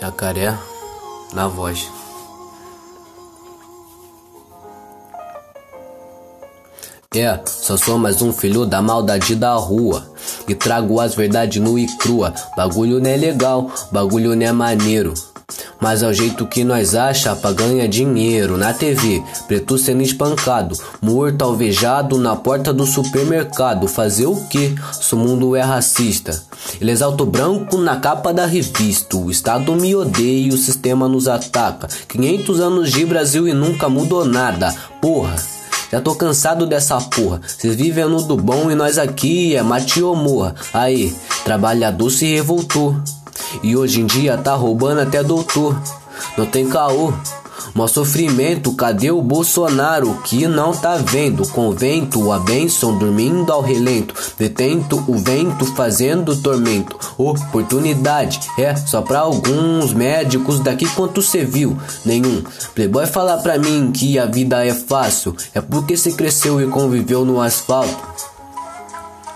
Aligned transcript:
Jacaré 0.00 0.56
na 1.32 1.48
voz. 1.48 1.90
É, 7.14 7.40
só 7.46 7.76
sou 7.76 7.98
mais 7.98 8.22
um 8.22 8.32
filho 8.32 8.64
da 8.64 8.80
maldade 8.80 9.34
da 9.34 9.54
rua. 9.54 10.06
E 10.46 10.54
trago 10.54 11.00
as 11.00 11.14
verdades 11.14 11.60
nu 11.60 11.78
e 11.78 11.86
crua. 11.96 12.32
Bagulho 12.56 13.00
não 13.00 13.10
é 13.10 13.16
legal, 13.16 13.70
bagulho 13.90 14.36
não 14.36 14.46
é 14.46 14.52
maneiro. 14.52 15.14
Mas 15.80 16.02
é 16.02 16.08
o 16.08 16.12
jeito 16.12 16.46
que 16.46 16.64
nós 16.64 16.94
acha 16.94 17.34
pra 17.36 17.52
ganhar 17.52 17.86
dinheiro 17.86 18.56
Na 18.56 18.72
TV, 18.72 19.22
preto 19.46 19.78
sendo 19.78 20.02
espancado 20.02 20.76
Morto 21.00 21.42
alvejado 21.42 22.18
na 22.18 22.34
porta 22.34 22.72
do 22.72 22.86
supermercado 22.86 23.86
Fazer 23.86 24.26
o 24.26 24.36
que? 24.46 24.74
Se 24.92 25.14
o 25.14 25.18
mundo 25.18 25.54
é 25.54 25.62
racista 25.62 26.42
Ele 26.80 26.90
exalta 26.90 27.22
o 27.22 27.26
branco 27.26 27.78
na 27.78 27.96
capa 27.96 28.32
da 28.32 28.46
revista 28.46 29.16
O 29.16 29.30
Estado 29.30 29.74
me 29.74 29.94
odeia 29.94 30.46
e 30.46 30.50
o 30.50 30.56
sistema 30.56 31.08
nos 31.08 31.28
ataca 31.28 31.88
500 32.08 32.60
anos 32.60 32.90
de 32.90 33.04
Brasil 33.06 33.46
e 33.46 33.52
nunca 33.52 33.88
mudou 33.88 34.24
nada 34.24 34.74
Porra 35.00 35.36
já 35.90 36.02
tô 36.02 36.14
cansado 36.14 36.66
dessa 36.66 37.00
porra. 37.00 37.40
Cês 37.46 37.74
vivendo 37.74 38.20
do 38.22 38.36
bom 38.36 38.70
e 38.70 38.74
nós 38.74 38.98
aqui 38.98 39.56
é 39.56 39.62
mate 39.62 40.02
ou 40.02 40.14
morra. 40.14 40.54
Aí, 40.72 41.14
trabalhador 41.44 42.10
se 42.10 42.26
revoltou. 42.26 42.94
E 43.62 43.76
hoje 43.76 44.00
em 44.00 44.06
dia 44.06 44.36
tá 44.36 44.54
roubando 44.54 45.00
até 45.00 45.22
doutor. 45.22 45.80
Não 46.36 46.46
tem 46.46 46.68
caô. 46.68 47.12
Mó 47.74 47.86
sofrimento, 47.86 48.72
cadê 48.72 49.10
o 49.10 49.22
Bolsonaro 49.22 50.20
que 50.24 50.46
não 50.46 50.72
tá 50.72 50.96
vendo? 50.96 51.46
Convento, 51.48 52.32
a 52.32 52.38
bênção 52.38 52.96
dormindo 52.96 53.52
ao 53.52 53.60
relento. 53.60 54.14
Detento 54.38 55.04
o 55.06 55.16
vento 55.16 55.64
fazendo 55.64 56.34
tormento. 56.36 56.98
Oportunidade 57.16 58.40
é 58.58 58.74
só 58.74 59.02
pra 59.02 59.20
alguns 59.20 59.92
médicos 59.92 60.60
daqui 60.60 60.88
quanto 60.94 61.22
cê 61.22 61.44
viu? 61.44 61.76
Nenhum. 62.04 62.42
Playboy 62.74 63.06
falar 63.06 63.38
pra 63.38 63.58
mim 63.58 63.92
que 63.92 64.18
a 64.18 64.26
vida 64.26 64.64
é 64.64 64.74
fácil. 64.74 65.36
É 65.54 65.60
porque 65.60 65.96
cê 65.96 66.12
cresceu 66.12 66.60
e 66.60 66.66
conviveu 66.66 67.24
no 67.24 67.40
asfalto. 67.40 67.96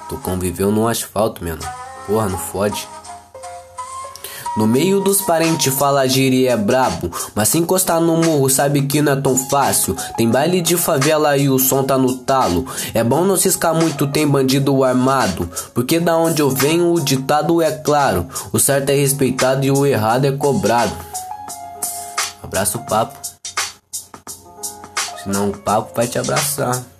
Tu 0.08 0.16
conviveu 0.18 0.70
no 0.70 0.88
asfalto, 0.88 1.44
mano. 1.44 1.62
Porra, 2.06 2.28
não 2.28 2.38
fode. 2.38 2.88
No 4.54 4.66
meio 4.66 5.00
dos 5.00 5.22
parentes 5.22 5.72
fala 5.74 6.06
gíria 6.06 6.52
é 6.52 6.56
brabo, 6.56 7.10
mas 7.34 7.48
se 7.48 7.58
encostar 7.58 8.00
no 8.00 8.18
morro 8.18 8.50
sabe 8.50 8.82
que 8.82 9.00
não 9.00 9.12
é 9.12 9.16
tão 9.16 9.36
fácil. 9.36 9.96
Tem 10.16 10.28
baile 10.28 10.60
de 10.60 10.76
favela 10.76 11.36
e 11.38 11.48
o 11.48 11.58
som 11.58 11.82
tá 11.82 11.96
no 11.96 12.18
talo. 12.18 12.66
É 12.92 13.02
bom 13.02 13.24
não 13.24 13.36
ciscar 13.36 13.74
muito, 13.74 14.06
tem 14.06 14.26
bandido 14.26 14.84
armado. 14.84 15.48
Porque 15.72 15.98
da 15.98 16.16
onde 16.18 16.42
eu 16.42 16.50
venho 16.50 16.92
o 16.92 17.00
ditado 17.00 17.62
é 17.62 17.70
claro. 17.70 18.26
O 18.52 18.58
certo 18.58 18.90
é 18.90 18.94
respeitado 18.94 19.64
e 19.64 19.70
o 19.70 19.86
errado 19.86 20.26
é 20.26 20.32
cobrado. 20.32 20.92
Abraça 22.42 22.76
o 22.76 22.84
papo. 22.84 23.18
Senão 25.22 25.48
o 25.48 25.56
papo 25.56 25.94
vai 25.94 26.06
te 26.06 26.18
abraçar. 26.18 26.91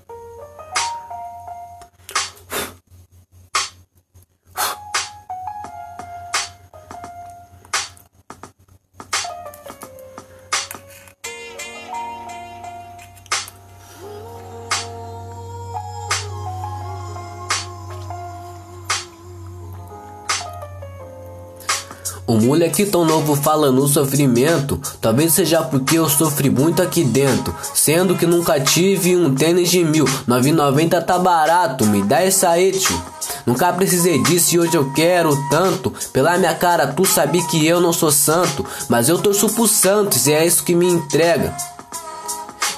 O 22.33 22.41
moleque 22.41 22.87
tão 22.87 23.05
novo 23.05 23.37
fala 23.37 23.71
no 23.71 23.87
sofrimento. 23.87 24.81
Talvez 25.03 25.35
seja 25.35 25.63
porque 25.63 25.99
eu 25.99 26.09
sofri 26.09 26.49
muito 26.49 26.81
aqui 26.81 27.05
dentro. 27.05 27.55
Sendo 27.75 28.17
que 28.17 28.25
nunca 28.25 28.59
tive 28.59 29.15
um 29.15 29.35
tênis 29.35 29.71
de 29.71 29.85
mil. 29.85 30.07
9,90 30.27 31.05
tá 31.05 31.19
barato, 31.19 31.85
me 31.85 32.03
dá 32.03 32.23
essa 32.23 32.49
aí, 32.49 32.73
tio. 32.73 32.99
Nunca 33.45 33.71
precisei 33.75 34.23
disso 34.23 34.55
e 34.55 34.59
hoje 34.61 34.75
eu 34.75 34.91
quero 34.95 35.37
tanto. 35.51 35.93
Pela 36.11 36.39
minha 36.39 36.55
cara, 36.55 36.87
tu 36.87 37.05
sabe 37.05 37.47
que 37.49 37.67
eu 37.67 37.83
não 37.83 37.93
sou 37.93 38.11
santo. 38.11 38.65
Mas 38.89 39.11
eu 39.11 39.19
torço 39.19 39.51
pro 39.51 39.69
Santos 39.69 40.27
e 40.27 40.33
é 40.33 40.47
isso 40.47 40.65
que 40.65 40.75
me 40.75 40.87
entrega. 40.87 41.55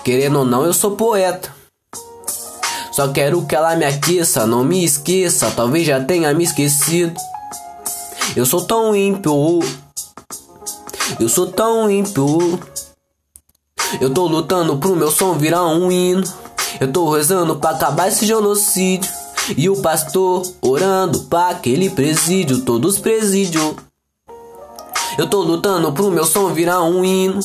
Querendo 0.03 0.41
ou 0.41 0.44
não, 0.44 0.64
eu 0.64 0.72
sou 0.72 0.97
poeta. 0.97 1.48
Só 2.91 3.06
quero 3.06 3.47
que 3.47 3.54
ela 3.54 3.76
me 3.76 3.84
aqueça, 3.84 4.48
não 4.48 4.64
me 4.64 4.84
esqueça. 4.84 5.53
Talvez 5.54 5.87
já 5.87 6.03
tenha 6.03 6.34
me 6.34 6.43
esquecido. 6.43 7.14
Eu 8.36 8.44
sou 8.44 8.64
tão 8.64 8.94
ímpio. 8.94 9.60
Eu 11.20 11.28
sou 11.28 11.46
tão 11.46 11.90
ímpio. 11.90 12.58
Eu 14.00 14.10
tô 14.10 14.26
lutando 14.26 14.76
pro 14.78 14.96
meu 14.96 15.10
som 15.10 15.34
virar 15.34 15.66
um 15.66 15.90
hino. 15.90 16.24
Eu 16.80 16.90
tô 16.90 17.10
rezando 17.10 17.56
pra 17.56 17.70
acabar 17.70 18.08
esse 18.08 18.26
genocídio. 18.26 19.10
E 19.56 19.68
o 19.68 19.76
pastor 19.80 20.42
orando 20.62 21.20
pra 21.24 21.50
aquele 21.50 21.90
presídio, 21.90 22.62
todos 22.62 22.98
presídio. 22.98 23.76
Eu 25.16 25.28
tô 25.28 25.42
lutando 25.42 25.92
pro 25.92 26.10
meu 26.10 26.24
som 26.24 26.52
virar 26.52 26.82
um 26.82 27.04
hino. 27.04 27.38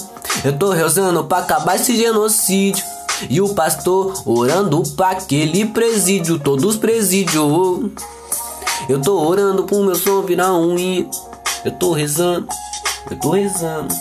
Eu 0.44 0.57
tô 0.57 0.72
rezando 0.72 1.23
pra 1.25 1.39
acabar 1.39 1.75
esse 1.75 1.95
genocídio. 1.95 2.84
E 3.29 3.41
o 3.41 3.50
pastor 3.50 4.13
orando 4.25 4.81
pra 4.95 5.09
aquele 5.09 5.66
presídio, 5.66 6.39
todos 6.39 6.78
presídio. 6.78 7.91
Eu 8.88 9.01
tô 9.01 9.19
orando 9.28 9.63
pro 9.63 9.84
meu 9.84 9.95
som 9.95 10.22
virar 10.22 10.53
um 10.53 10.78
hino. 10.78 11.09
Eu 11.66 11.72
tô 11.72 11.91
rezando, 11.91 12.47
eu 13.09 13.19
tô 13.19 13.31
rezando. 13.31 13.94